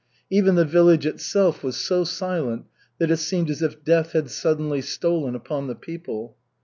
[0.31, 2.65] Even the village itself was so silent
[2.97, 6.35] that it seemed as if death had suddenly stolen upon the people.